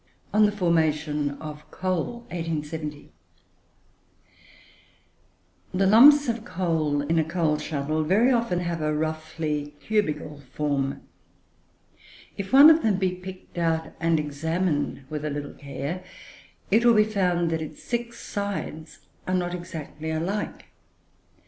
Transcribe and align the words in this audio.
V 0.01 0.07
ON 0.33 0.45
THE 0.47 0.51
FORMATION 0.51 1.37
OF 1.39 1.69
COAL 1.69 2.25
The 2.27 3.01
lumps 5.85 6.27
of 6.27 6.43
coal 6.43 7.01
in 7.03 7.19
a 7.19 7.23
coal 7.23 7.59
scuttle 7.59 8.03
very 8.03 8.31
often 8.31 8.61
have 8.61 8.81
a 8.81 8.95
roughly 8.95 9.75
cubical 9.79 10.41
form. 10.53 11.03
If 12.35 12.51
one 12.51 12.71
of 12.71 12.81
them 12.81 12.97
be 12.97 13.11
picked 13.11 13.59
out 13.59 13.93
and 13.99 14.19
examined 14.19 15.03
with 15.11 15.23
a 15.23 15.29
little 15.29 15.53
care, 15.53 16.03
it 16.71 16.83
will 16.83 16.95
be 16.95 17.03
found 17.03 17.51
that 17.51 17.61
its 17.61 17.83
six 17.83 18.17
sides 18.27 19.05
are 19.27 19.35
not 19.35 19.53
exactly 19.53 20.09
alike. 20.09 20.65